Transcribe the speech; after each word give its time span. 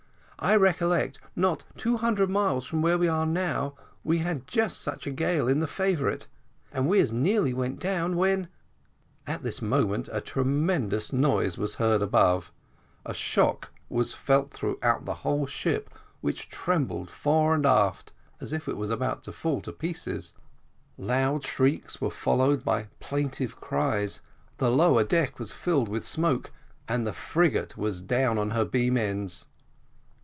I 0.43 0.55
recollect, 0.55 1.19
not 1.35 1.65
two 1.77 1.97
hundred 1.97 2.27
miles 2.31 2.65
from 2.65 2.81
where 2.81 2.97
we 2.97 3.07
are 3.07 3.27
now, 3.27 3.75
we 4.03 4.17
had 4.17 4.47
just 4.47 4.81
such 4.81 5.05
a 5.05 5.11
gale 5.11 5.47
in 5.47 5.59
the 5.59 5.67
Favourite, 5.67 6.27
and 6.71 6.87
we 6.89 6.99
as 6.99 7.13
nearly 7.13 7.53
went 7.53 7.79
down, 7.79 8.15
when" 8.15 8.47
At 9.27 9.43
this 9.43 9.61
moment 9.61 10.09
a 10.11 10.19
tremendous 10.19 11.13
noise 11.13 11.59
was 11.59 11.75
heard 11.75 12.01
above, 12.01 12.51
a 13.05 13.13
shock 13.13 13.69
was 13.87 14.15
felt 14.15 14.49
throughout 14.49 15.05
the 15.05 15.13
whole 15.21 15.45
ship, 15.45 15.91
which 16.21 16.49
trembled 16.49 17.11
fore 17.11 17.53
and 17.53 17.63
aft 17.67 18.11
as 18.39 18.51
if 18.51 18.67
it 18.67 18.77
were 18.77 18.91
about 18.91 19.21
to 19.25 19.31
fall 19.31 19.57
into 19.57 19.71
pieces; 19.71 20.33
loud 20.97 21.43
shrieks 21.43 22.01
were 22.01 22.09
followed 22.09 22.65
by 22.65 22.87
plaintive 22.99 23.61
cries, 23.61 24.21
the 24.57 24.71
lower 24.71 25.03
deck 25.03 25.37
was 25.37 25.51
filled 25.51 25.87
with 25.87 26.03
smoke, 26.03 26.49
and 26.87 27.05
the 27.05 27.13
frigate 27.13 27.77
was 27.77 28.01
down 28.01 28.39
on 28.39 28.49
her 28.49 28.65
beam 28.65 28.97
ends. 28.97 29.45